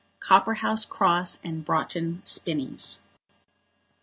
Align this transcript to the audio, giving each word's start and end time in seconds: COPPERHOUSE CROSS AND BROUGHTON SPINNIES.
COPPERHOUSE 0.19 0.85
CROSS 0.85 1.37
AND 1.43 1.63
BROUGHTON 1.63 2.23
SPINNIES. 2.25 3.01